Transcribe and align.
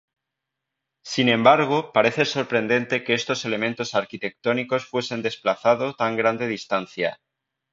Sin 1.05 1.29
embargo, 1.29 1.91
parece 1.93 2.25
sorprendente 2.25 3.03
que 3.03 3.13
estos 3.13 3.45
elementos 3.45 3.93
arquitectónicos 3.93 4.87
fuesen 4.87 5.21
desplazado 5.21 5.93
tan 5.95 6.17
gran 6.17 6.39
distancia. 6.39 7.19